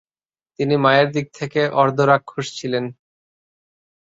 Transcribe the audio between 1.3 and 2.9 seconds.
থেকে অর্ধ-রাক্ষস ছিলেন।